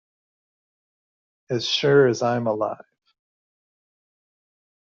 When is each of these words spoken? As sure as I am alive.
As 1.51 1.67
sure 1.67 2.07
as 2.07 2.23
I 2.23 2.35
am 2.35 2.47
alive. 2.47 2.85